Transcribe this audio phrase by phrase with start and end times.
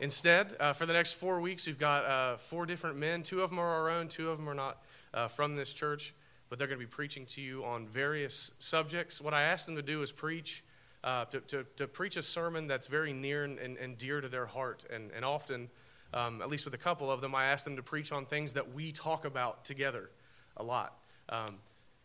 [0.00, 3.22] instead, uh, for the next four weeks, we've got uh, four different men.
[3.22, 6.14] Two of them are our own, two of them are not uh, from this church
[6.54, 9.20] but they're going to be preaching to you on various subjects.
[9.20, 10.62] What I asked them to do is preach,
[11.02, 14.28] uh, to, to, to, preach a sermon that's very near and, and, and dear to
[14.28, 14.84] their heart.
[14.88, 15.68] And, and often,
[16.12, 18.52] um, at least with a couple of them, I asked them to preach on things
[18.52, 20.10] that we talk about together
[20.56, 20.96] a lot.
[21.28, 21.56] Um,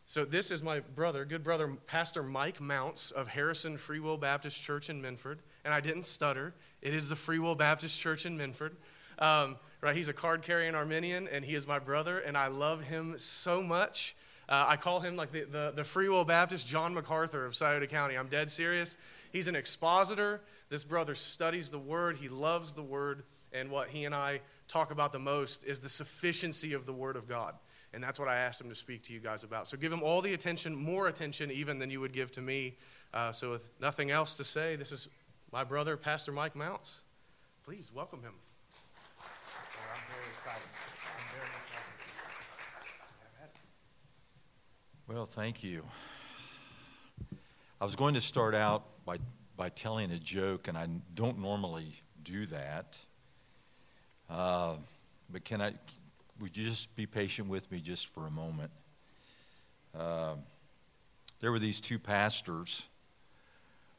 [0.07, 4.63] so this is my brother, good brother, Pastor Mike Mounts of Harrison Free Will Baptist
[4.63, 5.37] Church in Minford.
[5.63, 6.55] And I didn't stutter.
[6.81, 8.75] It is the Free Will Baptist Church in Minford.
[9.19, 12.81] Um, right, he's a card carrying Arminian, and he is my brother, and I love
[12.81, 14.15] him so much.
[14.49, 17.85] Uh, I call him like the, the, the Free Will Baptist John MacArthur of Scioto
[17.85, 18.17] County.
[18.17, 18.97] I'm dead serious.
[19.31, 20.41] He's an expositor.
[20.69, 24.89] This brother studies the Word, he loves the Word, and what he and I talk
[24.89, 27.53] about the most is the sufficiency of the Word of God.
[27.93, 29.67] And that's what I asked him to speak to you guys about.
[29.67, 32.75] So give him all the attention, more attention even than you would give to me.
[33.13, 35.07] Uh, so, with nothing else to say, this is
[35.51, 37.01] my brother, Pastor Mike Mounts.
[37.65, 38.33] Please welcome him.
[39.19, 40.78] I'm very excited.
[45.09, 45.83] Well, thank you.
[47.81, 49.17] I was going to start out by,
[49.57, 51.93] by telling a joke, and I don't normally
[52.23, 52.99] do that.
[54.29, 54.75] Uh,
[55.31, 55.73] but can I,
[56.39, 58.69] would you just be patient with me just for a moment?
[59.97, 60.35] Uh,
[61.39, 62.85] there were these two pastors.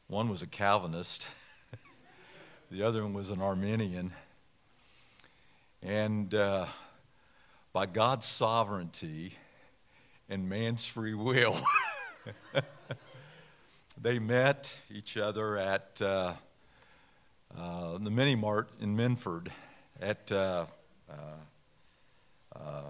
[0.07, 1.27] One was a Calvinist,
[2.71, 4.13] the other one was an Arminian.
[5.83, 6.67] And uh,
[7.73, 9.33] by God's sovereignty,
[10.31, 11.59] and man's free will.
[14.01, 16.33] they met each other at uh,
[17.55, 19.51] uh, the Mini Mart in Minford
[19.99, 20.67] at uh,
[21.09, 21.13] uh,
[22.55, 22.83] uh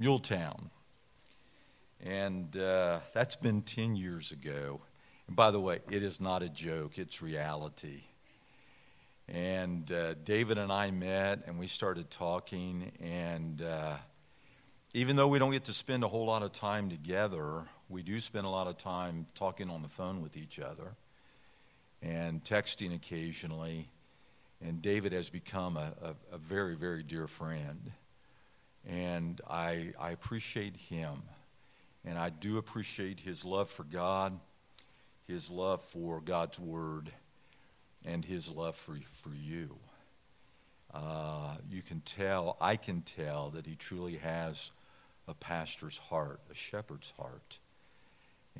[0.00, 0.70] Muletown.
[2.02, 4.80] And uh, that's been 10 years ago.
[5.26, 8.02] And by the way, it is not a joke, it's reality.
[9.28, 9.92] And
[10.24, 13.62] David and I met and we started talking, and
[14.92, 18.18] even though we don't get to spend a whole lot of time together, we do
[18.20, 20.94] spend a lot of time talking on the phone with each other
[22.02, 23.88] and texting occasionally.
[24.60, 27.92] And David has become a, a, a very, very dear friend.
[28.88, 31.22] And I, I appreciate him.
[32.04, 34.38] And I do appreciate his love for God,
[35.26, 37.12] his love for God's Word,
[38.04, 39.76] and his love for, for you.
[40.92, 44.72] Uh, you can tell, I can tell, that he truly has
[45.30, 47.58] a pastor's heart, a shepherd's heart.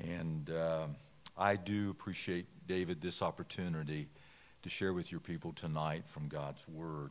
[0.01, 0.87] And uh,
[1.37, 4.09] I do appreciate, David, this opportunity
[4.63, 7.11] to share with your people tonight from God's Word.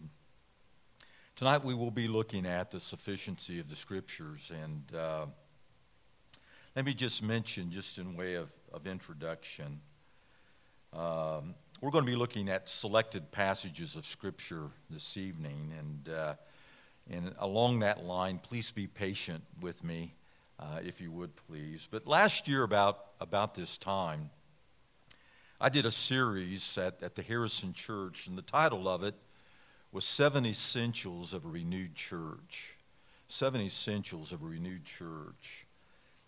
[1.36, 4.52] Tonight we will be looking at the sufficiency of the Scriptures.
[4.64, 5.25] And uh,
[6.76, 9.81] let me just mention, just in way of, of introduction,
[10.94, 15.74] um, we're going to be looking at selected passages of Scripture this evening.
[15.78, 16.34] And uh,
[17.09, 20.16] and along that line, please be patient with me,
[20.59, 21.88] uh, if you would please.
[21.90, 24.30] But last year, about, about this time,
[25.59, 29.16] I did a series at, at the Harrison Church, and the title of it
[29.92, 32.78] was Seven Essentials of a Renewed Church.
[33.28, 35.66] Seven Essentials of a Renewed Church.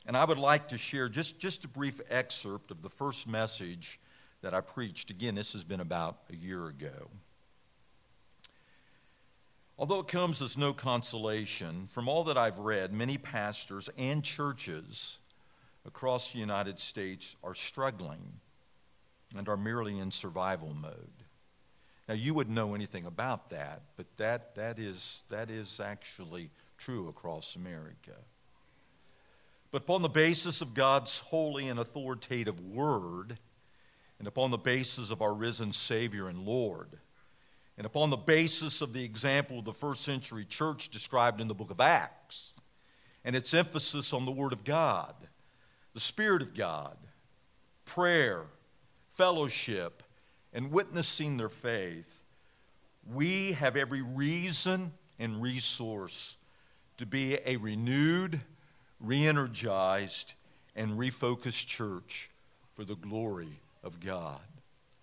[0.05, 3.99] And I would like to share just, just a brief excerpt of the first message
[4.41, 5.11] that I preached.
[5.11, 7.09] Again, this has been about a year ago.
[9.77, 15.17] Although it comes as no consolation, from all that I've read, many pastors and churches
[15.85, 18.39] across the United States are struggling
[19.35, 21.23] and are merely in survival mode.
[22.07, 27.07] Now, you wouldn't know anything about that, but that, that, is, that is actually true
[27.07, 28.17] across America.
[29.71, 33.37] But upon the basis of God's holy and authoritative word,
[34.19, 36.99] and upon the basis of our risen Savior and Lord,
[37.77, 41.55] and upon the basis of the example of the first century church described in the
[41.55, 42.53] book of Acts,
[43.23, 45.15] and its emphasis on the Word of God,
[45.93, 46.97] the Spirit of God,
[47.85, 48.45] prayer,
[49.09, 50.03] fellowship,
[50.53, 52.23] and witnessing their faith,
[53.11, 56.37] we have every reason and resource
[56.97, 58.41] to be a renewed,
[58.99, 60.33] re energized,
[60.75, 62.29] and refocused church
[62.73, 64.41] for the glory of God.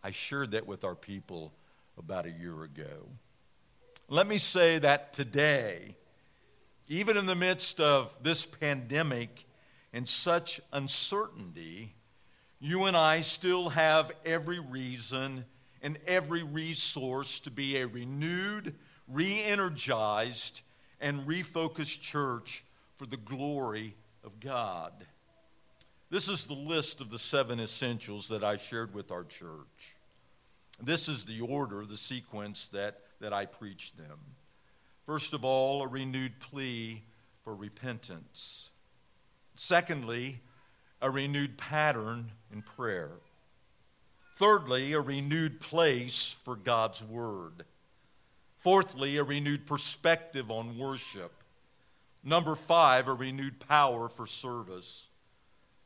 [0.02, 1.52] I shared that with our people
[1.98, 3.08] about a year ago.
[4.08, 5.96] Let me say that today,
[6.86, 9.44] even in the midst of this pandemic
[9.92, 11.94] and such uncertainty,
[12.60, 15.44] you and I still have every reason
[15.82, 18.74] and every resource to be a renewed,
[19.06, 20.62] re energized,
[21.00, 22.64] and refocused church
[22.96, 24.92] for the glory of God.
[26.10, 29.97] This is the list of the seven essentials that I shared with our church.
[30.80, 34.18] This is the order, the sequence that, that I preached them.
[35.04, 37.02] First of all, a renewed plea
[37.42, 38.70] for repentance.
[39.56, 40.40] Secondly,
[41.00, 43.12] a renewed pattern in prayer.
[44.36, 47.64] Thirdly, a renewed place for God's Word.
[48.56, 51.32] Fourthly, a renewed perspective on worship.
[52.22, 55.06] Number five, a renewed power for service.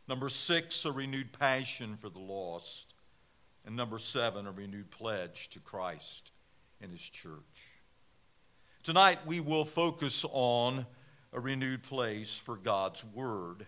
[0.09, 2.92] Number six, a renewed passion for the lost.
[3.65, 6.33] And number seven, a renewed pledge to Christ
[6.81, 7.39] and His church.
[8.83, 10.87] Tonight, we will focus on
[11.33, 13.67] a renewed place for God's Word.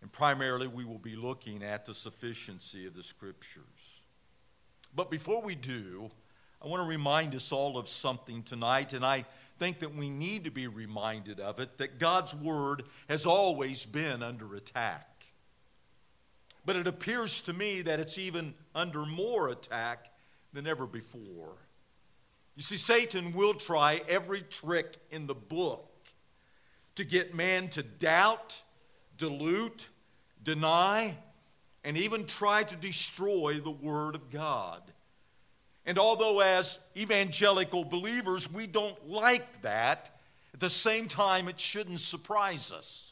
[0.00, 4.02] And primarily, we will be looking at the sufficiency of the Scriptures.
[4.94, 6.10] But before we do,
[6.62, 9.26] I want to remind us all of something tonight, and I
[9.58, 14.22] think that we need to be reminded of it that God's Word has always been
[14.22, 15.17] under attack.
[16.68, 20.12] But it appears to me that it's even under more attack
[20.52, 21.54] than ever before.
[22.56, 25.88] You see, Satan will try every trick in the book
[26.96, 28.62] to get man to doubt,
[29.16, 29.88] dilute,
[30.42, 31.16] deny,
[31.84, 34.82] and even try to destroy the Word of God.
[35.86, 40.20] And although, as evangelical believers, we don't like that,
[40.52, 43.07] at the same time, it shouldn't surprise us.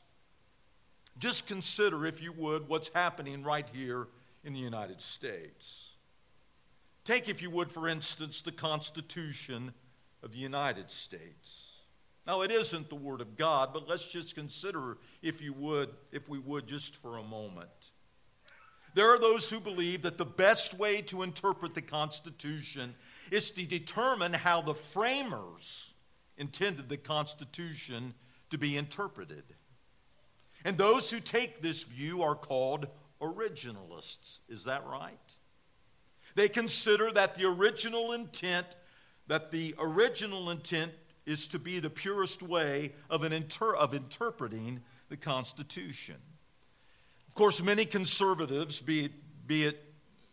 [1.18, 4.08] Just consider, if you would, what's happening right here
[4.44, 5.92] in the United States.
[7.04, 9.72] Take, if you would, for instance, the Constitution
[10.22, 11.80] of the United States.
[12.26, 16.28] Now, it isn't the Word of God, but let's just consider, if you would, if
[16.28, 17.92] we would, just for a moment.
[18.94, 22.94] There are those who believe that the best way to interpret the Constitution
[23.30, 25.94] is to determine how the framers
[26.36, 28.14] intended the Constitution
[28.50, 29.44] to be interpreted.
[30.66, 32.88] And those who take this view are called
[33.22, 34.40] originalists.
[34.48, 35.34] Is that right?
[36.34, 38.66] They consider that the original intent,
[39.28, 40.90] that the original intent
[41.24, 46.16] is to be the purest way of, an inter- of interpreting the Constitution.
[47.28, 49.12] Of course, many conservatives, be it,
[49.46, 49.84] be it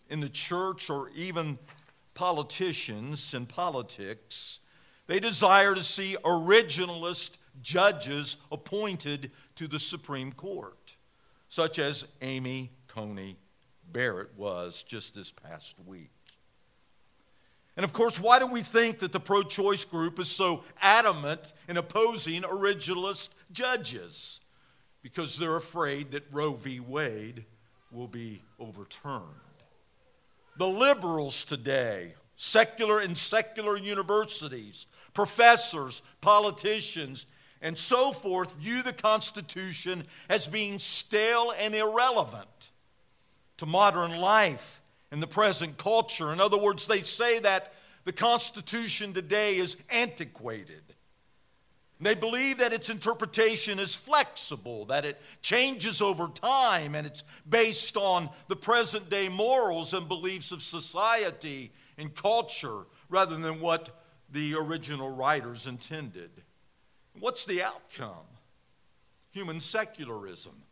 [0.09, 1.59] in the church or even
[2.15, 4.61] politicians in politics,
[5.05, 10.95] they desire to see originalist judges appointed to the Supreme Court,
[11.47, 13.37] such as Amy Coney
[13.91, 16.09] Barrett was just this past week.
[17.75, 21.53] And of course, why do we think that the pro choice group is so adamant
[21.67, 24.41] in opposing originalist judges?
[25.01, 26.79] Because they're afraid that Roe v.
[26.79, 27.45] Wade
[27.91, 29.23] will be overturned.
[30.57, 37.25] The liberals today, secular and secular universities, professors, politicians,
[37.63, 42.71] and so forth view the Constitution as being stale and irrelevant
[43.57, 44.81] to modern life
[45.11, 46.33] and the present culture.
[46.33, 47.73] In other words, they say that
[48.03, 50.81] the Constitution today is antiquated.
[52.01, 57.95] They believe that its interpretation is flexible, that it changes over time, and it's based
[57.95, 63.89] on the present day morals and beliefs of society and culture rather than what
[64.29, 66.42] the original writers intended.
[67.19, 68.25] What's the outcome?
[69.31, 70.63] Human secularism,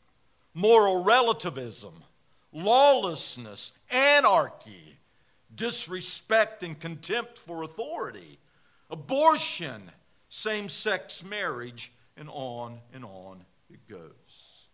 [0.53, 2.03] moral relativism,
[2.51, 4.97] lawlessness, anarchy,
[5.53, 8.39] disrespect and contempt for authority,
[8.89, 9.91] abortion,
[10.29, 14.67] same sex marriage, and on and on it goes.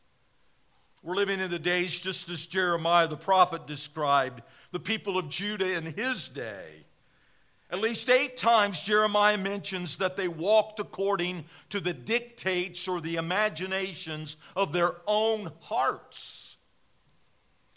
[1.03, 5.77] We're living in the days just as Jeremiah the prophet described the people of Judah
[5.77, 6.86] in his day.
[7.69, 13.15] At least eight times, Jeremiah mentions that they walked according to the dictates or the
[13.15, 16.57] imaginations of their own hearts.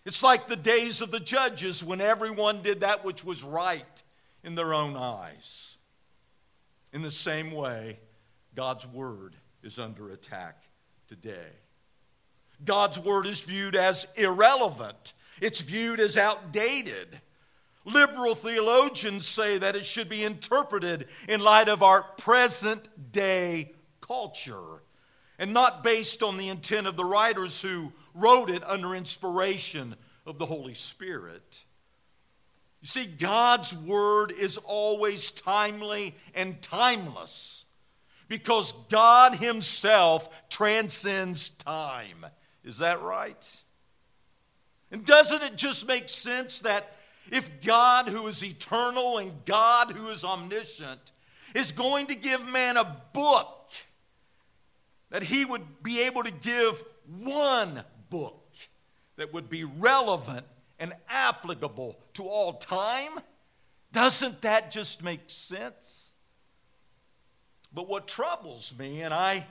[0.05, 4.03] It's like the days of the judges when everyone did that which was right
[4.45, 5.77] in their own eyes.
[6.93, 7.99] In the same way,
[8.55, 10.63] God's word is under attack
[11.09, 11.53] today.
[12.65, 17.21] God's word is viewed as irrelevant, it's viewed as outdated.
[17.85, 24.83] Liberal theologians say that it should be interpreted in light of our present day culture
[25.39, 29.97] and not based on the intent of the writers who wrote it under inspiration
[30.27, 31.65] of the Holy Spirit.
[32.83, 37.65] You see, God's Word is always timely and timeless
[38.29, 42.27] because God Himself transcends time
[42.63, 43.63] Is that right?
[44.93, 46.97] And doesn't it just make sense that
[47.31, 51.13] if God, who is eternal and God, who is omniscient,
[51.55, 53.71] is going to give man a book,
[55.11, 58.47] that he would be able to give one book
[59.17, 60.45] that would be relevant
[60.79, 63.13] and applicable to all time?
[63.93, 66.15] Doesn't that just make sense?
[67.73, 69.47] But what troubles me, and I,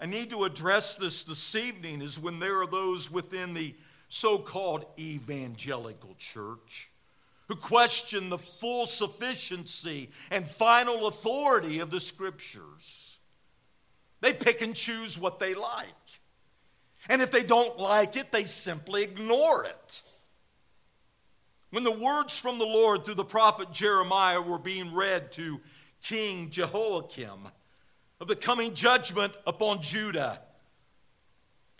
[0.00, 3.74] I need to address this this evening, is when there are those within the
[4.08, 6.87] so called evangelical church
[7.48, 13.18] who question the full sufficiency and final authority of the scriptures.
[14.20, 15.86] They pick and choose what they like.
[17.08, 20.02] And if they don't like it, they simply ignore it.
[21.70, 25.60] When the words from the Lord through the prophet Jeremiah were being read to
[26.02, 27.48] King Jehoiakim
[28.20, 30.40] of the coming judgment upon Judah,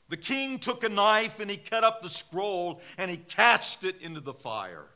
[0.09, 4.01] the king took a knife and he cut up the scroll and he cast it
[4.01, 4.87] into the fire.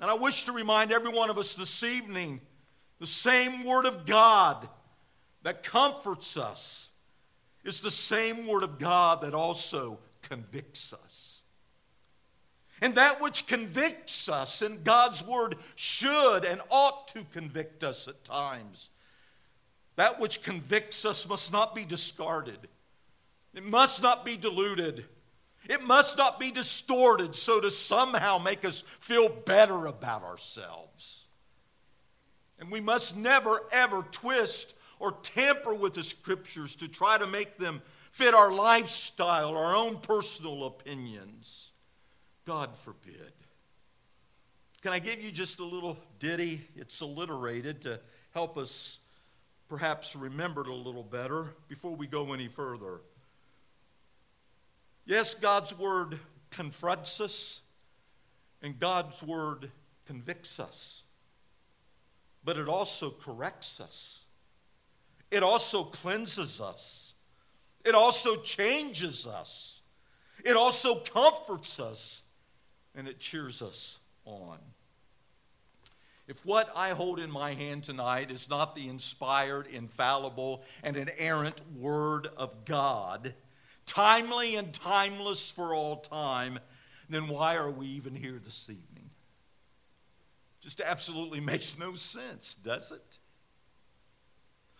[0.00, 2.40] And I wish to remind every one of us this evening
[2.98, 4.68] the same word of God
[5.42, 6.90] that comforts us
[7.64, 11.42] is the same word of God that also convicts us.
[12.80, 18.22] And that which convicts us in God's word should and ought to convict us at
[18.24, 18.90] times.
[19.96, 22.68] That which convicts us must not be discarded.
[23.54, 25.06] It must not be diluted.
[25.68, 31.26] It must not be distorted so to somehow make us feel better about ourselves.
[32.58, 37.58] And we must never, ever twist or tamper with the scriptures to try to make
[37.58, 41.72] them fit our lifestyle, our own personal opinions.
[42.46, 43.32] God forbid.
[44.82, 46.60] Can I give you just a little ditty?
[46.76, 48.00] It's alliterated to
[48.32, 49.00] help us
[49.68, 53.00] perhaps remember it a little better before we go any further.
[55.06, 56.18] Yes, God's word
[56.50, 57.62] confronts us,
[58.60, 59.70] and God's word
[60.04, 61.04] convicts us,
[62.44, 64.24] but it also corrects us.
[65.30, 67.14] It also cleanses us.
[67.84, 69.82] It also changes us.
[70.44, 72.24] It also comforts us,
[72.94, 74.58] and it cheers us on.
[76.26, 81.60] If what I hold in my hand tonight is not the inspired, infallible, and inerrant
[81.76, 83.34] Word of God,
[83.86, 86.58] timely and timeless for all time,
[87.08, 89.10] then why are we even here this evening?
[90.60, 93.18] Just absolutely makes no sense, does it?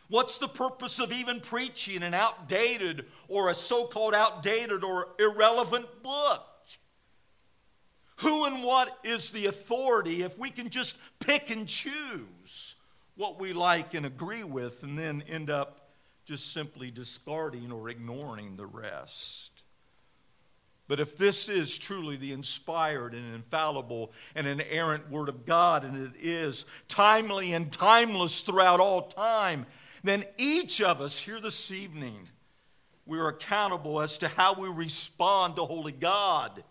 [0.09, 6.03] What's the purpose of even preaching an outdated or a so called outdated or irrelevant
[6.03, 6.47] book?
[8.21, 12.77] Who and what is the authority if we can just pick and choose
[13.17, 15.86] what we like and agree with and then end up
[16.27, 19.63] just simply discarding or ignoring the rest.
[20.89, 26.09] But if this is truly the inspired and infallible and inerrant Word of God, and
[26.09, 29.67] it is timely and timeless throughout all time,
[30.05, 32.29] then each of us here this evening,
[33.05, 36.63] we are accountable as to how we respond to Holy God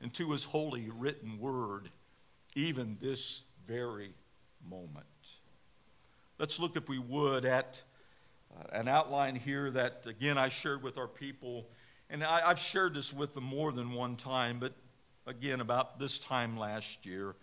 [0.00, 1.90] and to His holy written Word,
[2.54, 4.14] even this very
[4.68, 5.06] moment.
[6.38, 7.82] Let's look, if we would, at
[8.52, 11.66] Uh, an outline here that, again, I shared with our people.
[12.08, 14.72] And I, have shared this with them more than one time, but
[15.26, 17.36] again, about this time last year.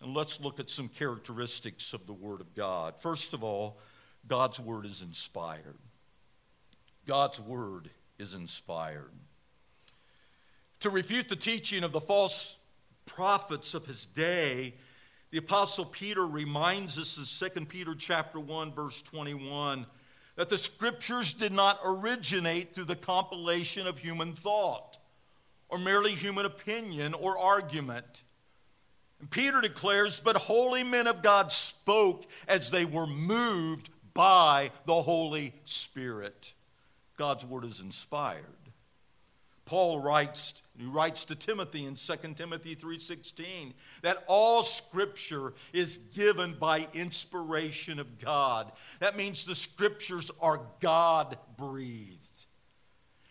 [0.00, 3.00] And let's look at some characteristics of the Word of God.
[3.00, 3.78] First of all,
[4.26, 5.78] God's Word is inspired.
[7.06, 9.10] God's Word is inspired.
[10.80, 12.58] To refute the teaching of the false
[13.06, 14.74] prophets of his day,
[15.30, 19.86] the apostle Peter reminds us in 2 Peter chapter 1 verse 21
[20.36, 24.98] that the scriptures did not originate through the compilation of human thought
[25.68, 28.22] or merely human opinion or argument.
[29.20, 35.02] And Peter declares, But holy men of God spoke as they were moved by the
[35.02, 36.54] Holy Spirit.
[37.16, 38.44] God's word is inspired.
[39.64, 46.54] Paul writes, he writes to Timothy in 2 Timothy 3:16 that all scripture is given
[46.54, 48.72] by inspiration of God.
[48.98, 52.46] That means the scriptures are God breathed.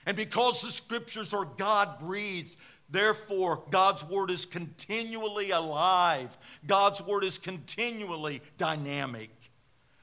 [0.05, 2.55] And because the scriptures are God breathed,
[2.89, 6.37] therefore God's word is continually alive.
[6.65, 9.29] God's word is continually dynamic.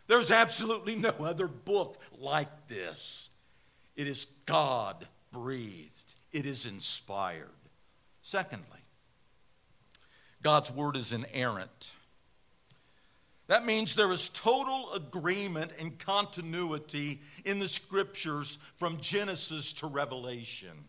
[0.06, 3.30] There's absolutely no other book like this.
[3.96, 7.49] It is God breathed it is inspired.
[8.22, 8.66] Secondly,
[10.42, 11.92] God's word is inerrant.
[13.49, 20.84] That means there is total agreement and continuity in the scriptures from Genesis to Revelation.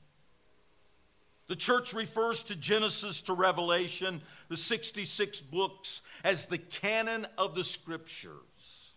[1.47, 7.63] The church refers to Genesis to Revelation, the 66 books, as the canon of the
[7.63, 8.95] scriptures.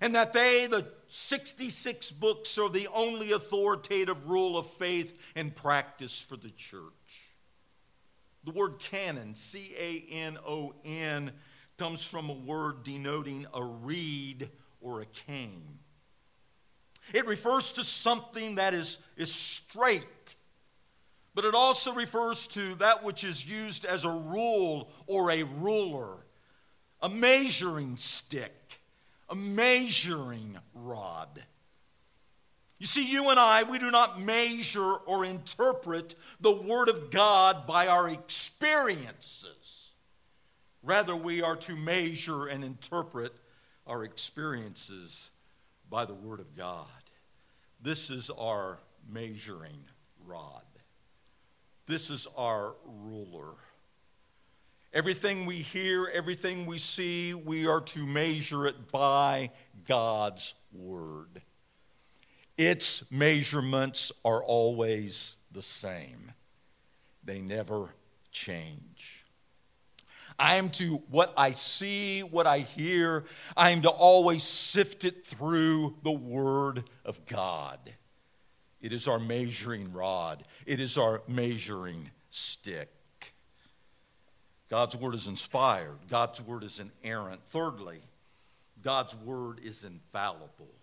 [0.00, 6.22] And that they, the 66 books, are the only authoritative rule of faith and practice
[6.22, 7.28] for the church.
[8.44, 11.32] The word canon, C A N O N,
[11.76, 14.50] comes from a word denoting a reed
[14.80, 15.78] or a cane.
[17.12, 20.36] It refers to something that is, is straight
[21.38, 26.16] but it also refers to that which is used as a rule or a ruler,
[27.00, 28.52] a measuring stick,
[29.28, 31.42] a measuring rod.
[32.78, 37.66] You see, you and I, we do not measure or interpret the Word of God
[37.66, 39.90] by our experiences.
[40.82, 43.32] Rather, we are to measure and interpret
[43.86, 45.30] our experiences
[45.90, 46.86] by the Word of God.
[47.82, 48.78] This is our
[49.10, 49.84] measuring
[50.26, 50.62] rod.
[51.86, 53.54] This is our ruler.
[54.92, 59.50] Everything we hear, everything we see, we are to measure it by
[59.86, 61.42] God's word.
[62.56, 66.32] Its measurements are always the same,
[67.22, 67.90] they never
[68.32, 69.26] change.
[70.38, 73.24] I am to what I see, what I hear,
[73.56, 77.78] I am to always sift it through the Word of God.
[78.80, 82.88] It is our measuring rod, it is our measuring stick.
[84.70, 87.44] God's word is inspired, God's word is inerrant.
[87.46, 88.00] Thirdly,
[88.82, 90.74] God's word is infallible.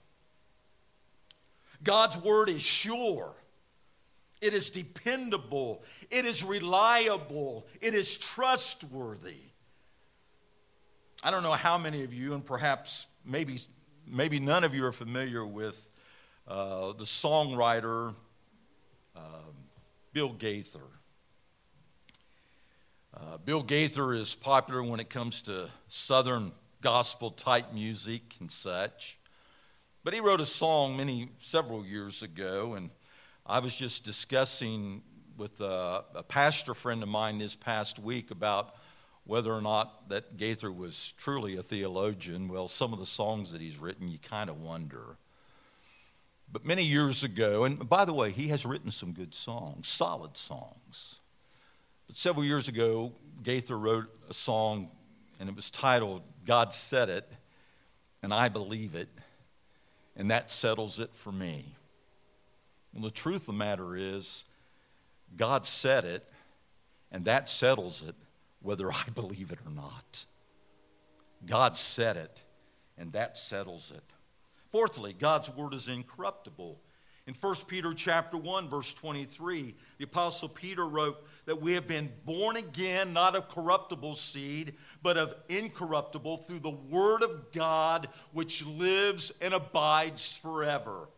[1.83, 3.33] God's word is sure.
[4.41, 5.83] It is dependable.
[6.09, 7.67] It is reliable.
[7.81, 9.37] It is trustworthy.
[11.23, 13.59] I don't know how many of you, and perhaps maybe,
[14.05, 15.89] maybe none of you are familiar with
[16.47, 18.13] uh, the songwriter
[19.15, 19.19] uh,
[20.13, 20.85] Bill Gaither.
[23.17, 26.51] Uh, Bill Gaither is popular when it comes to Southern
[26.81, 29.17] gospel type music and such.
[30.03, 32.89] But he wrote a song many, several years ago, and
[33.45, 35.01] I was just discussing
[35.37, 38.75] with a, a pastor friend of mine this past week about
[39.23, 42.49] whether or not that Gaither was truly a theologian.
[42.49, 45.15] Well, some of the songs that he's written, you kind of wonder.
[46.51, 50.35] But many years ago, and by the way, he has written some good songs, solid
[50.35, 51.21] songs.
[52.07, 53.13] But several years ago,
[53.43, 54.89] Gaither wrote a song,
[55.39, 57.31] and it was titled God Said It,
[58.23, 59.09] and I Believe It,
[60.15, 61.75] and that settles it for me.
[62.97, 64.45] The truth of the matter is,
[65.35, 66.25] God said it,
[67.11, 68.15] and that settles it
[68.61, 70.25] whether I believe it or not.
[71.45, 72.43] God said it,
[72.97, 74.03] and that settles it.
[74.69, 76.79] Fourthly, God's word is incorruptible.
[77.27, 82.11] In 1 Peter chapter 1 verse 23, the apostle Peter wrote that we have been
[82.23, 88.63] born again not of corruptible seed, but of incorruptible through the word of God which
[88.65, 91.09] lives and abides forever.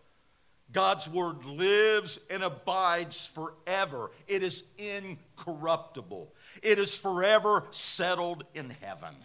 [0.72, 4.12] God's word lives and abides forever.
[4.28, 6.34] It is incorruptible.
[6.62, 9.16] It is forever settled in heaven.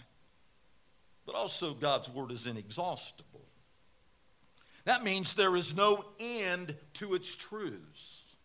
[1.27, 3.32] But also God's word is inexhaustible.
[4.85, 8.37] That means there is no end to its truths.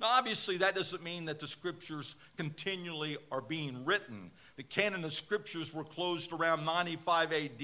[0.00, 4.30] Now, obviously, that doesn't mean that the scriptures continually are being written.
[4.56, 7.62] The canon of scriptures were closed around 95 AD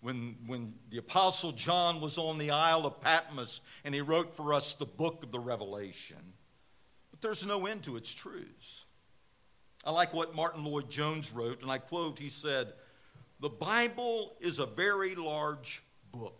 [0.00, 4.54] when, when the Apostle John was on the Isle of Patmos and he wrote for
[4.54, 6.34] us the book of the Revelation.
[7.10, 8.84] But there's no end to its truths.
[9.84, 12.74] I like what Martyn Lloyd-Jones wrote, and I quote, he said,
[13.40, 16.39] The Bible is a very large book.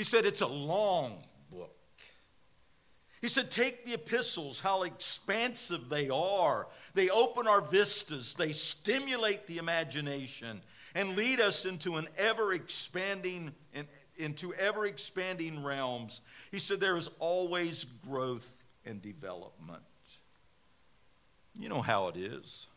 [0.00, 1.76] He said it's a long book.
[3.20, 6.68] He said, Take the epistles, how expansive they are.
[6.94, 10.62] They open our vistas, they stimulate the imagination,
[10.94, 13.52] and lead us into an ever expanding
[14.16, 16.22] into ever expanding realms.
[16.50, 19.82] He said there is always growth and development.
[21.58, 22.68] You know how it is.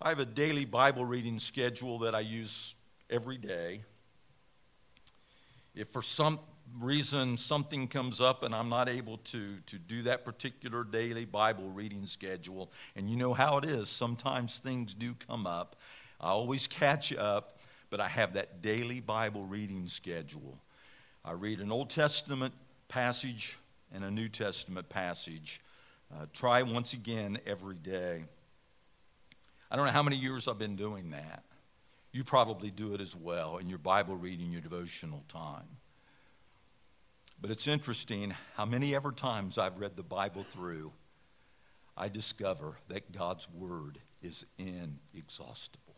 [0.00, 2.76] I have a daily Bible reading schedule that I use
[3.10, 3.82] every day.
[5.74, 6.38] If for some
[6.78, 11.68] reason something comes up and I'm not able to, to do that particular daily Bible
[11.68, 15.76] reading schedule, and you know how it is, sometimes things do come up.
[16.20, 17.58] I always catch up,
[17.90, 20.58] but I have that daily Bible reading schedule.
[21.24, 22.54] I read an Old Testament
[22.88, 23.58] passage
[23.94, 25.60] and a New Testament passage.
[26.14, 28.24] Uh, try once again every day.
[29.70, 31.44] I don't know how many years I've been doing that.
[32.12, 35.78] You probably do it as well in your Bible reading, your devotional time.
[37.40, 40.92] But it's interesting how many ever times I've read the Bible through,
[41.96, 45.96] I discover that God's Word is inexhaustible.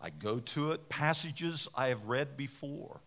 [0.00, 3.00] I go to it, passages I have read before,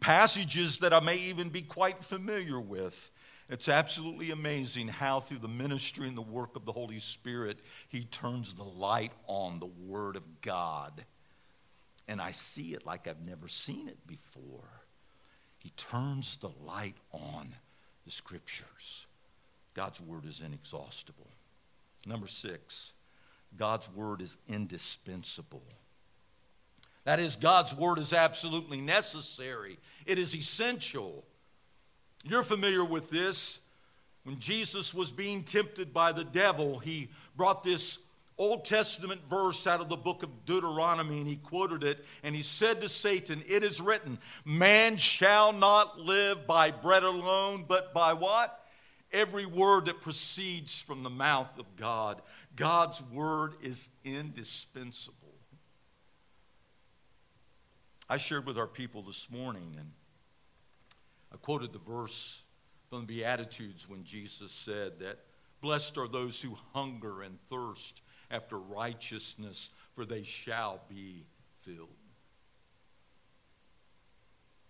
[0.00, 3.10] passages that I may even be quite familiar with.
[3.50, 7.58] It's absolutely amazing how, through the ministry and the work of the Holy Spirit,
[7.88, 11.04] He turns the light on the Word of God.
[12.06, 14.84] And I see it like I've never seen it before.
[15.58, 17.56] He turns the light on
[18.04, 19.06] the Scriptures.
[19.74, 21.30] God's Word is inexhaustible.
[22.06, 22.92] Number six,
[23.56, 25.64] God's Word is indispensable.
[27.02, 31.24] That is, God's Word is absolutely necessary, it is essential.
[32.24, 33.60] You're familiar with this.
[34.24, 37.98] When Jesus was being tempted by the devil, he brought this
[38.36, 42.42] Old Testament verse out of the book of Deuteronomy and he quoted it and he
[42.42, 48.14] said to Satan, It is written, Man shall not live by bread alone, but by
[48.14, 48.66] what?
[49.12, 52.22] Every word that proceeds from the mouth of God.
[52.56, 55.16] God's word is indispensable.
[58.08, 59.92] I shared with our people this morning, and
[61.32, 62.42] I quoted the verse
[62.88, 65.18] from the Beatitudes when Jesus said that
[65.60, 71.24] blessed are those who hunger and thirst after righteousness, for they shall be
[71.58, 71.88] filled.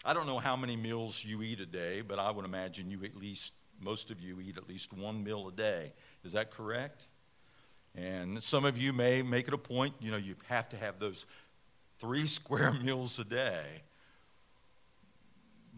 [0.05, 3.05] I don't know how many meals you eat a day, but I would imagine you
[3.05, 5.93] at least, most of you eat at least one meal a day.
[6.25, 7.07] Is that correct?
[7.95, 10.99] And some of you may make it a point, you know, you have to have
[10.99, 11.27] those
[11.99, 13.83] three square meals a day.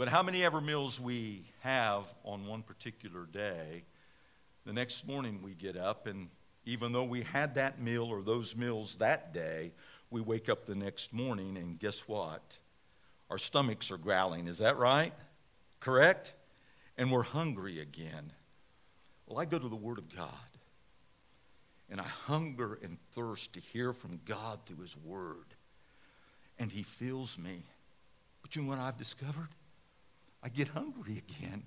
[0.03, 3.85] But how many ever meals we have on one particular day,
[4.67, 6.29] the next morning we get up, and
[6.65, 9.71] even though we had that meal or those meals that day,
[10.11, 12.59] we wake up the next morning, and guess what?
[13.31, 14.49] Our stomachs are growling.
[14.49, 15.12] Is that right?
[15.79, 16.35] Correct?
[16.99, 18.33] And we're hungry again.
[19.29, 20.27] Well, I go to the Word of God,
[21.88, 25.55] and I hunger and thirst to hear from God through His Word
[26.59, 27.62] and He fills me.
[28.43, 29.51] But you know what I've discovered?
[30.42, 31.64] I get hungry again.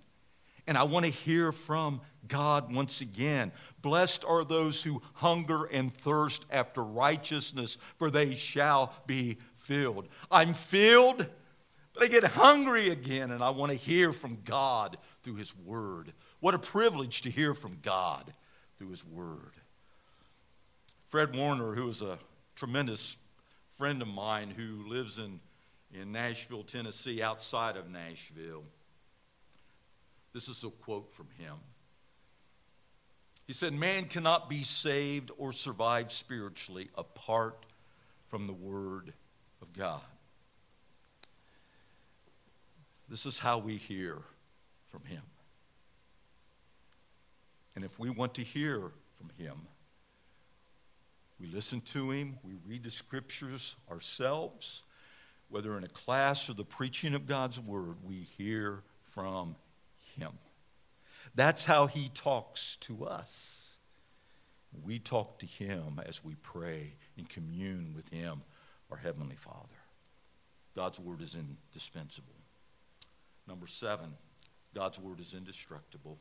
[0.67, 3.51] And I want to hear from God once again.
[3.81, 10.07] Blessed are those who hunger and thirst after righteousness, for they shall be filled.
[10.31, 11.27] I'm filled,
[11.93, 16.13] but I get hungry again, and I want to hear from God through His Word.
[16.39, 18.33] What a privilege to hear from God
[18.77, 19.53] through His Word.
[21.05, 22.17] Fred Warner, who is a
[22.55, 23.17] tremendous
[23.77, 25.39] friend of mine who lives in,
[25.99, 28.63] in Nashville, Tennessee, outside of Nashville.
[30.33, 31.55] This is a quote from him.
[33.47, 37.65] He said, Man cannot be saved or survive spiritually apart
[38.27, 39.13] from the Word
[39.61, 40.01] of God.
[43.07, 44.17] This is how we hear
[44.87, 45.21] from Him.
[47.75, 49.67] And if we want to hear from Him,
[51.39, 54.83] we listen to him, we read the scriptures ourselves,
[55.55, 59.55] whether in a class or the preaching of God's word, we hear from
[60.17, 60.33] him.
[61.33, 63.77] That's how he talks to us.
[64.83, 68.41] We talk to him as we pray and commune with him,
[68.91, 69.79] our Heavenly Father.
[70.75, 72.35] God's word is indispensable.
[73.47, 74.15] Number seven,
[74.73, 76.17] God's word is indestructible.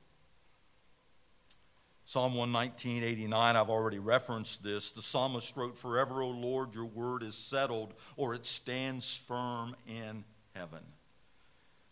[2.06, 4.92] Psalm 119, 89, I've already referenced this.
[4.92, 10.24] The psalmist wrote, Forever, O Lord, your word is settled, or it stands firm in
[10.54, 10.82] heaven.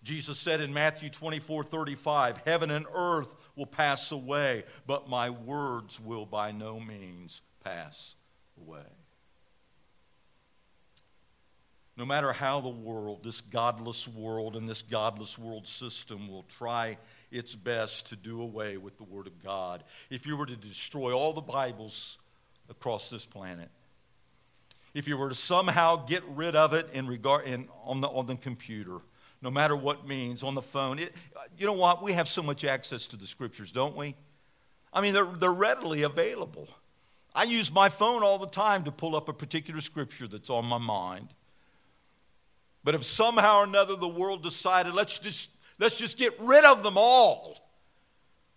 [0.03, 6.01] Jesus said in Matthew 24, 35, Heaven and earth will pass away, but my words
[6.01, 8.15] will by no means pass
[8.61, 9.02] away.
[11.97, 16.97] No matter how the world, this godless world and this godless world system will try
[17.31, 19.85] its best to do away with the Word of God.
[20.11, 22.19] If you were to destroy all the Bibles
[22.71, 23.69] across this planet,
[24.95, 28.27] if you were to somehow get rid of it in regard in, on, the, on
[28.27, 28.99] the computer,
[29.41, 31.15] no matter what means, on the phone, it,
[31.59, 32.03] you know what?
[32.03, 34.15] We have so much access to the Scriptures, don't we?
[34.93, 36.69] I mean, they're, they're readily available.
[37.35, 40.67] I use my phone all the time to pull up a particular scripture that's on
[40.67, 41.29] my mind.
[42.85, 45.51] But if somehow or another the world decided, let's just
[45.83, 47.57] Let's just get rid of them all.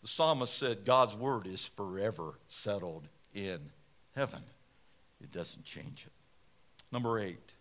[0.04, 3.72] The psalmist said, God's word is forever settled in
[4.16, 4.44] heaven.
[5.20, 6.12] It doesn't change it.
[6.92, 7.54] Number eight,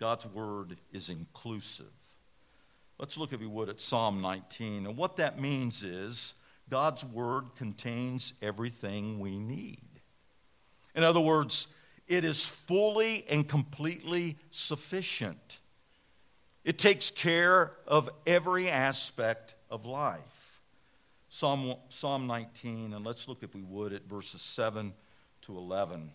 [0.00, 1.92] God's word is inclusive.
[2.98, 4.86] Let's look, if you would, at Psalm 19.
[4.86, 6.32] And what that means is
[6.70, 9.82] God's word contains everything we need.
[10.94, 11.68] In other words,
[12.08, 15.58] it is fully and completely sufficient.
[16.66, 20.60] It takes care of every aspect of life.
[21.28, 24.92] Psalm, Psalm 19, and let's look, if we would, at verses 7
[25.42, 26.10] to 11.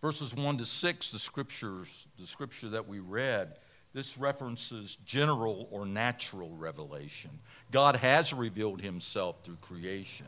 [0.00, 3.54] Verses 1 to 6, the scriptures, the scripture that we read,
[3.94, 7.30] this references general or natural revelation.
[7.70, 10.26] God has revealed himself through creation.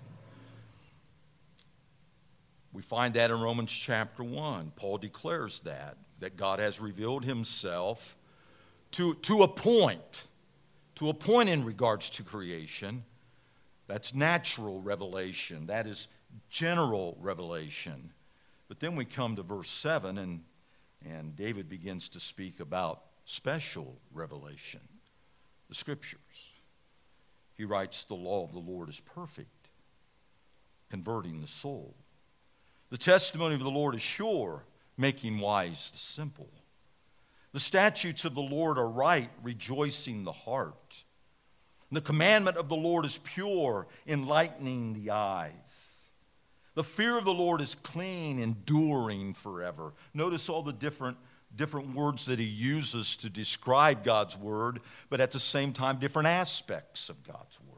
[2.72, 4.70] We find that in Romans chapter 1.
[4.76, 8.16] Paul declares that, that God has revealed himself
[8.92, 10.24] to, to a point,
[10.94, 13.04] to a point in regards to creation.
[13.88, 15.66] That's natural revelation.
[15.66, 16.08] That is
[16.48, 18.10] general revelation.
[18.68, 20.40] But then we come to verse 7, and,
[21.06, 24.80] and David begins to speak about special revelation,
[25.68, 26.54] the scriptures.
[27.54, 29.68] He writes, The law of the Lord is perfect,
[30.88, 31.94] converting the soul.
[32.88, 34.64] The testimony of the Lord is sure,
[34.96, 36.48] making wise the simple.
[37.52, 41.04] The statutes of the Lord are right, rejoicing the heart.
[41.92, 46.10] The commandment of the Lord is pure, enlightening the eyes.
[46.74, 49.92] The fear of the Lord is clean, enduring forever.
[50.12, 51.16] Notice all the different,
[51.54, 56.28] different words that he uses to describe God's word, but at the same time, different
[56.28, 57.74] aspects of God's word.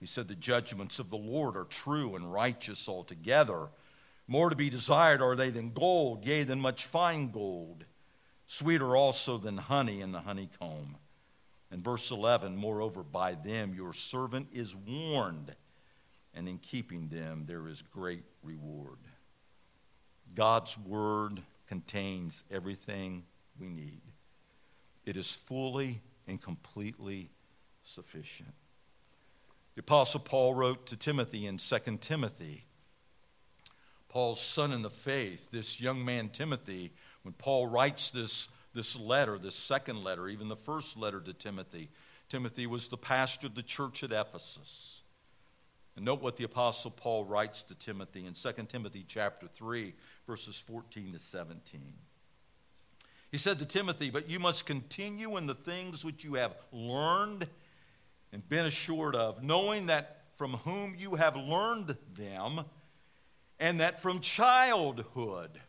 [0.00, 3.68] He said, The judgments of the Lord are true and righteous altogether.
[4.28, 7.84] More to be desired are they than gold, yea, than much fine gold.
[8.46, 10.96] Sweeter also than honey in the honeycomb.
[11.70, 15.54] And verse 11, moreover, by them your servant is warned
[16.36, 18.98] and in keeping them there is great reward.
[20.34, 23.24] God's word contains everything
[23.58, 24.02] we need,
[25.06, 27.30] it is fully and completely
[27.82, 28.52] sufficient.
[29.74, 32.64] The Apostle Paul wrote to Timothy in 2 Timothy,
[34.16, 39.36] Paul's son in the faith, this young man Timothy, when Paul writes this, this letter,
[39.36, 41.90] this second letter, even the first letter to Timothy,
[42.30, 45.02] Timothy was the pastor of the church at Ephesus.
[45.96, 49.92] And note what the apostle Paul writes to Timothy in 2 Timothy chapter 3
[50.26, 51.82] verses 14 to 17.
[53.30, 57.46] He said to Timothy, "But you must continue in the things which you have learned
[58.32, 62.64] and been assured of, knowing that from whom you have learned them,
[63.58, 65.60] and that from childhood,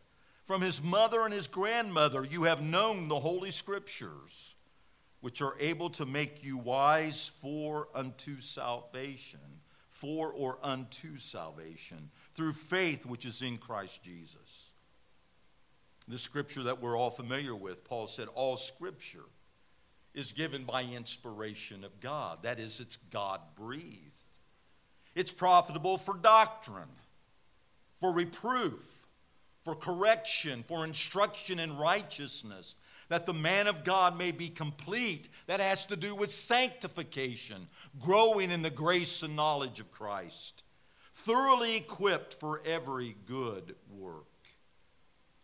[0.44, 4.54] from his mother and his grandmother, you have known the holy scriptures,
[5.20, 9.40] which are able to make you wise for unto salvation."
[9.98, 14.70] for or unto salvation through faith which is in Christ Jesus.
[16.06, 19.24] The scripture that we're all familiar with, Paul said, all scripture
[20.14, 22.44] is given by inspiration of God.
[22.44, 24.14] That is, it's God breathed.
[25.16, 26.88] It's profitable for doctrine,
[28.00, 29.06] for reproof,
[29.62, 32.76] for correction, for instruction in righteousness
[33.08, 35.28] that the man of God may be complete.
[35.46, 40.62] That has to do with sanctification, growing in the grace and knowledge of Christ,
[41.14, 44.26] thoroughly equipped for every good work.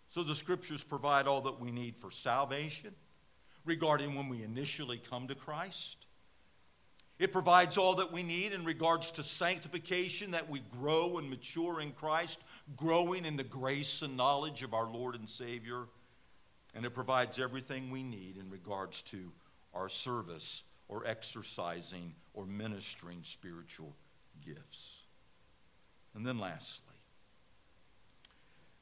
[0.08, 2.94] So the scriptures provide all that we need for salvation
[3.64, 6.06] regarding when we initially come to Christ.
[7.18, 11.80] It provides all that we need in regards to sanctification, that we grow and mature
[11.80, 12.42] in Christ,
[12.76, 15.86] growing in the grace and knowledge of our Lord and Savior
[16.74, 19.32] and it provides everything we need in regards to
[19.72, 23.94] our service or exercising or ministering spiritual
[24.44, 25.04] gifts.
[26.14, 26.94] And then lastly,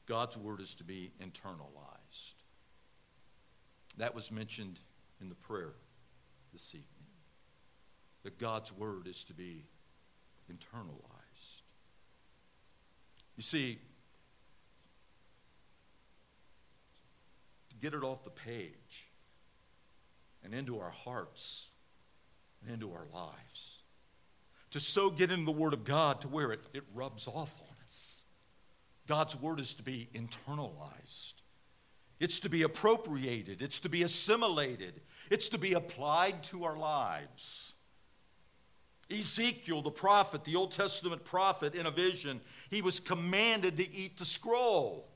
[0.05, 2.33] God's word is to be internalized.
[3.97, 4.79] That was mentioned
[5.21, 5.73] in the prayer
[6.51, 6.92] this evening.
[8.23, 9.65] That God's word is to be
[10.51, 11.63] internalized.
[13.35, 13.79] You see,
[17.69, 19.09] to get it off the page
[20.43, 21.67] and into our hearts
[22.61, 23.79] and into our lives.
[24.71, 27.75] To so get into the Word of God to where it, it rubs off on
[27.85, 28.23] us.
[29.07, 31.33] God's Word is to be internalized,
[32.19, 37.72] it's to be appropriated, it's to be assimilated, it's to be applied to our lives.
[39.13, 44.17] Ezekiel, the prophet, the Old Testament prophet, in a vision, he was commanded to eat
[44.17, 45.07] the scroll.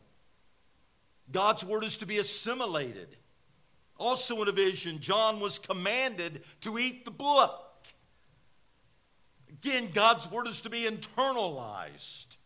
[1.32, 3.16] God's word is to be assimilated.
[3.98, 7.88] Also, in a vision, John was commanded to eat the book.
[9.50, 12.38] Again, God's word is to be internalized.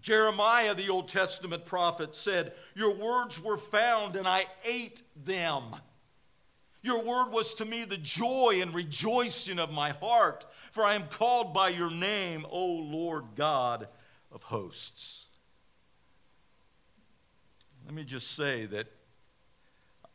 [0.00, 5.74] Jeremiah, the Old Testament prophet, said, Your words were found, and I ate them.
[6.88, 11.06] Your word was to me the joy and rejoicing of my heart, for I am
[11.08, 13.88] called by your name, O Lord God
[14.32, 15.26] of hosts.
[17.84, 18.86] Let me just say that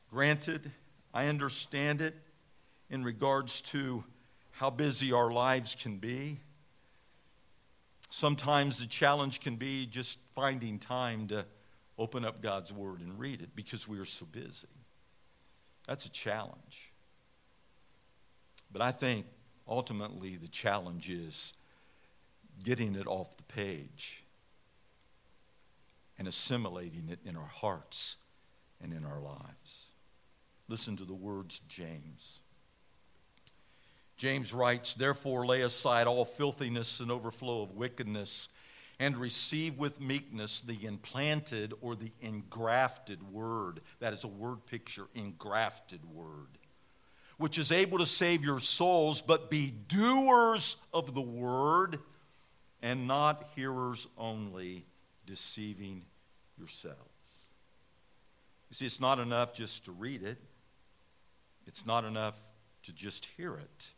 [0.10, 0.72] Granted,
[1.12, 2.16] I understand it
[2.90, 4.04] in regards to
[4.52, 6.40] how busy our lives can be.
[8.12, 11.46] Sometimes the challenge can be just finding time to
[11.98, 14.68] open up God's Word and read it because we are so busy.
[15.88, 16.92] That's a challenge.
[18.72, 19.26] But I think
[19.68, 21.54] ultimately the challenge is
[22.64, 24.24] getting it off the page
[26.18, 28.18] and assimilating it in our hearts
[28.82, 29.92] and in our lives.
[30.68, 32.40] Listen to the words of James.
[34.18, 38.48] James writes, Therefore, lay aside all filthiness and overflow of wickedness,
[39.00, 43.82] and receive with meekness the implanted or the engrafted word.
[44.00, 46.58] That is a word picture, engrafted word,
[47.38, 52.00] which is able to save your souls, but be doers of the word
[52.82, 54.86] and not hearers only,
[55.26, 56.04] deceiving
[56.58, 56.98] yourselves.
[58.70, 60.38] You see, it's not enough just to read it,
[61.66, 62.40] it's not enough
[62.84, 63.94] to just hear it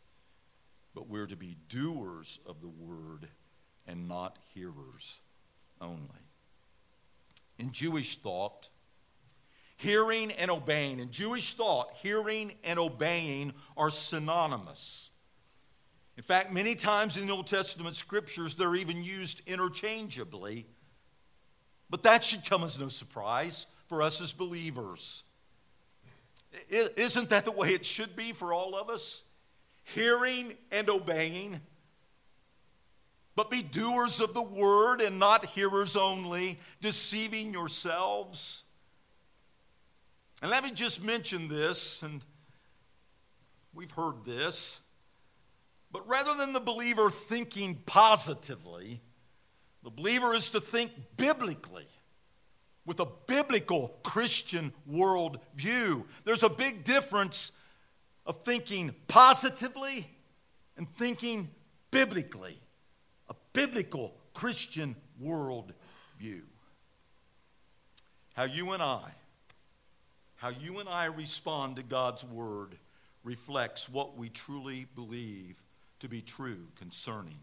[0.96, 3.28] but we're to be doers of the word
[3.86, 5.20] and not hearers
[5.80, 6.00] only.
[7.58, 8.68] In Jewish thought,
[9.76, 15.10] hearing and obeying, in Jewish thought, hearing and obeying are synonymous.
[16.16, 20.66] In fact, many times in the Old Testament scriptures, they're even used interchangeably.
[21.90, 25.24] But that should come as no surprise for us as believers.
[26.70, 29.22] Isn't that the way it should be for all of us?
[29.94, 31.60] hearing and obeying.
[33.36, 38.64] But be doers of the word and not hearers only, deceiving yourselves.
[40.42, 42.24] And let me just mention this, and
[43.74, 44.80] we've heard this,
[45.92, 49.00] but rather than the believer thinking positively,
[49.82, 51.86] the believer is to think biblically
[52.86, 56.04] with a biblical Christian worldview.
[56.24, 57.52] There's a big difference
[58.24, 60.08] of thinking positively
[60.76, 61.50] and thinking
[61.90, 62.60] biblically,
[63.56, 65.72] biblical Christian world
[66.20, 66.42] view.
[68.34, 69.00] How you and I,
[70.36, 72.76] how you and I respond to God's word
[73.24, 75.62] reflects what we truly believe
[76.00, 77.38] to be true concerning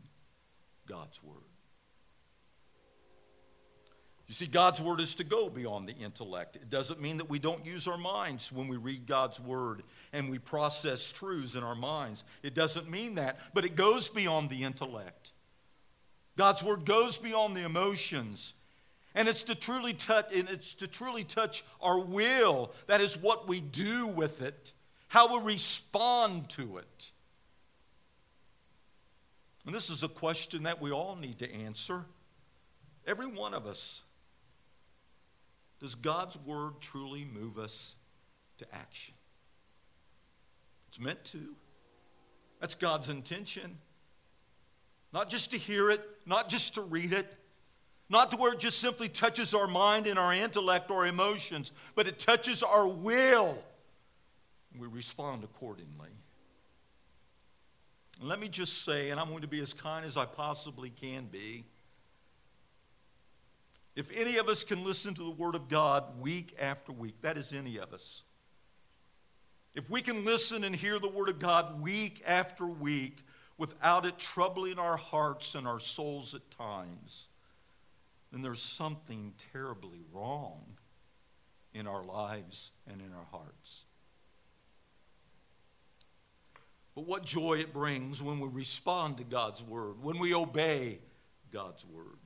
[0.87, 1.37] God's word.
[4.27, 6.57] You see, God's word is to go beyond the intellect.
[6.57, 9.81] It doesn't mean that we don't use our minds when we read God's word
[10.13, 12.23] and we process truths in our minds.
[12.43, 15.32] It doesn't mean that, but it goes beyond the intellect.
[16.35, 18.53] God's word goes beyond the emotions.
[19.15, 22.71] And it's to truly touch and it's to truly touch our will.
[22.87, 24.71] That is what we do with it,
[25.07, 27.11] how we respond to it.
[29.65, 32.05] And this is a question that we all need to answer.
[33.05, 34.01] Every one of us.
[35.79, 37.95] Does God's word truly move us
[38.57, 39.13] to action?
[40.87, 41.55] It's meant to.
[42.61, 43.77] That's God's intention.
[45.13, 47.31] Not just to hear it, not just to read it,
[48.09, 52.07] not to where it just simply touches our mind and our intellect or emotions, but
[52.07, 53.57] it touches our will.
[54.77, 56.09] We respond accordingly.
[58.21, 61.25] Let me just say, and I'm going to be as kind as I possibly can
[61.25, 61.65] be.
[63.95, 67.37] If any of us can listen to the Word of God week after week, that
[67.37, 68.23] is any of us.
[69.75, 73.19] If we can listen and hear the Word of God week after week
[73.57, 77.27] without it troubling our hearts and our souls at times,
[78.31, 80.61] then there's something terribly wrong
[81.73, 83.85] in our lives and in our hearts.
[86.95, 90.99] But what joy it brings when we respond to God's Word, when we obey
[91.51, 92.17] God's Word.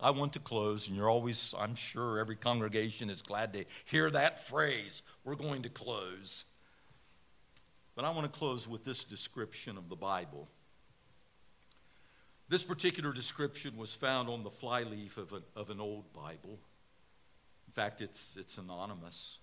[0.00, 4.10] I want to close, and you're always, I'm sure every congregation is glad to hear
[4.10, 5.02] that phrase.
[5.24, 6.46] We're going to close.
[7.94, 10.48] But I want to close with this description of the Bible.
[12.48, 16.58] This particular description was found on the flyleaf of, of an old Bible.
[17.66, 19.38] In fact, it's, it's anonymous.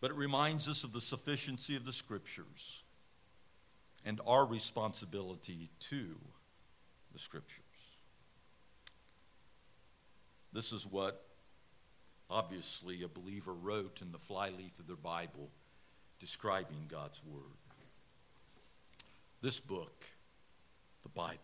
[0.00, 2.82] But it reminds us of the sufficiency of the Scriptures
[4.04, 6.16] and our responsibility to
[7.12, 7.62] the Scriptures.
[10.52, 11.22] This is what
[12.30, 15.50] obviously a believer wrote in the flyleaf of their Bible
[16.20, 17.42] describing God's Word.
[19.40, 20.04] This book,
[21.02, 21.38] the Bible,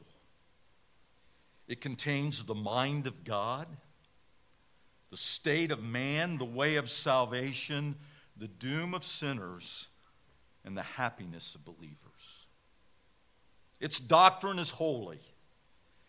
[1.68, 3.66] it contains the mind of God,
[5.10, 7.96] the state of man, the way of salvation,
[8.36, 9.88] the doom of sinners,
[10.64, 12.46] and the happiness of believers.
[13.80, 15.20] Its doctrine is holy,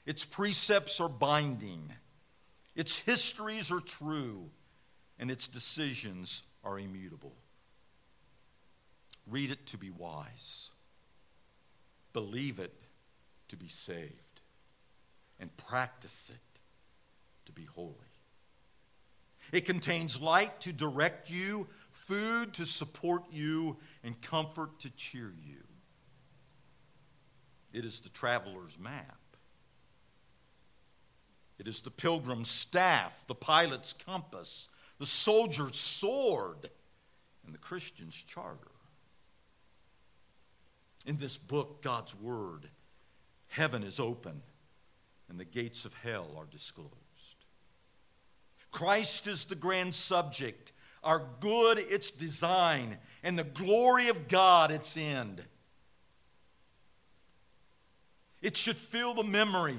[0.05, 1.91] its precepts are binding
[2.75, 4.49] its histories are true,
[5.19, 7.33] and its decisions are immutable.
[9.27, 10.71] Read it to be wise,
[12.11, 12.73] believe it
[13.47, 14.41] to be saved,
[15.39, 16.61] and practice it
[17.45, 17.95] to be holy.
[19.51, 25.63] It contains light to direct you, food to support you, and comfort to cheer you.
[27.71, 29.17] It is the traveler's map.
[31.59, 34.67] It is the pilgrim's staff, the pilot's compass,
[34.99, 36.69] the soldier's sword,
[37.45, 38.72] and the Christian's charter.
[41.05, 42.69] In this book, God's Word,
[43.49, 44.41] heaven is open
[45.29, 46.91] and the gates of hell are disclosed.
[48.71, 50.71] Christ is the grand subject,
[51.03, 55.43] our good its design, and the glory of God its end.
[58.41, 59.77] It should fill the memory,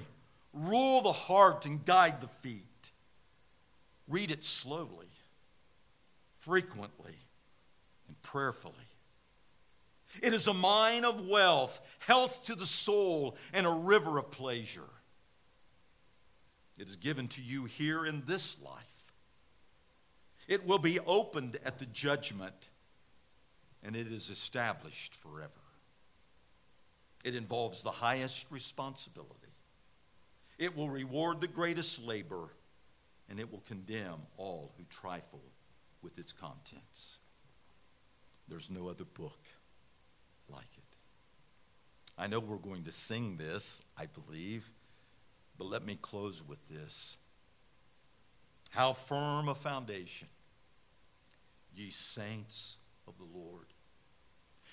[0.53, 2.93] rule the heart, and guide the feet.
[4.09, 5.09] Read it slowly,
[6.35, 7.17] frequently,
[8.09, 8.75] and prayerfully.
[10.23, 14.83] It is a mine of wealth, health to the soul, and a river of pleasure.
[16.77, 19.13] It is given to you here in this life.
[20.49, 22.71] It will be opened at the judgment,
[23.83, 25.51] and it is established forever.
[27.25, 29.33] It involves the highest responsibility.
[30.59, 32.51] It will reward the greatest labor,
[33.29, 35.43] and it will condemn all who trifle
[36.03, 37.19] with its contents.
[38.47, 39.39] There's no other book
[40.49, 40.97] like it.
[42.17, 44.73] I know we're going to sing this, I believe,
[45.59, 47.19] but let me close with this.
[48.71, 50.29] How firm a foundation,
[51.75, 52.77] ye saints
[53.07, 53.67] of the Lord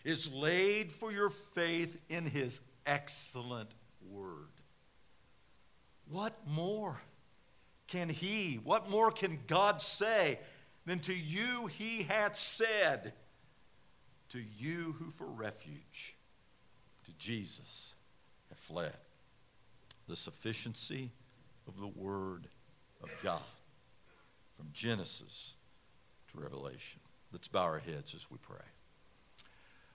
[0.03, 3.69] is laid for your faith in his excellent
[4.09, 4.49] word.
[6.09, 6.99] What more
[7.87, 10.39] can he, what more can God say
[10.85, 13.13] than to you he hath said,
[14.31, 16.15] to you who for refuge
[17.05, 17.95] to Jesus
[18.49, 18.93] have fled?
[20.07, 21.11] The sufficiency
[21.67, 22.47] of the word
[23.03, 23.41] of God
[24.55, 25.55] from Genesis
[26.31, 27.01] to Revelation.
[27.31, 28.65] Let's bow our heads as we pray.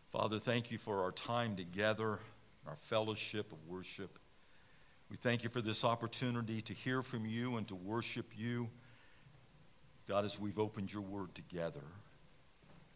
[0.09, 2.19] Father, thank you for our time together,
[2.67, 4.19] our fellowship of worship.
[5.11, 8.69] We thank you for this opportunity to hear from you and to worship you.
[10.09, 11.83] God, as we've opened your word together.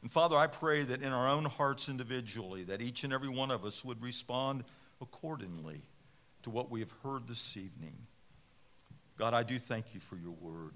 [0.02, 3.50] And Father, I pray that in our own hearts individually, that each and every one
[3.50, 4.64] of us would respond
[5.00, 5.82] accordingly
[6.42, 7.96] to what we have heard this evening.
[9.18, 10.72] God, I do thank you for your word.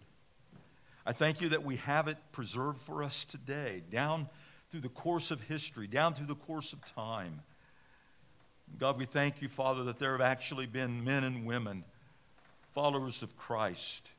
[1.06, 4.28] I thank you that we have it preserved for us today, down
[4.68, 7.40] through the course of history, down through the course of time.
[8.78, 11.84] God, we thank you, Father, that there have actually been men and women,
[12.70, 14.10] followers of Christ,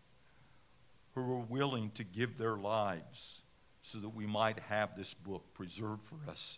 [1.14, 3.42] who were willing to give their lives
[3.86, 6.58] so that we might have this book preserved for us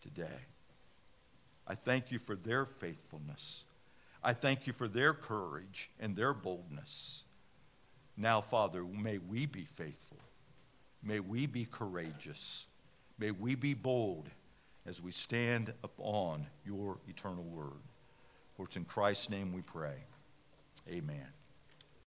[0.00, 0.46] today.
[1.66, 3.64] I thank you for their faithfulness.
[4.22, 7.24] I thank you for their courage and their boldness.
[8.16, 10.20] Now, Father, may we be faithful.
[11.02, 12.68] May we be courageous.
[13.18, 14.28] May we be bold
[14.86, 17.82] as we stand upon your eternal word.
[18.56, 20.04] For it's in Christ's name we pray.
[20.88, 21.26] Amen.